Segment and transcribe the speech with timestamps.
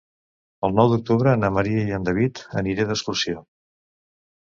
[0.67, 3.49] El nou d'octubre na Mira i en David aniré d'excursió.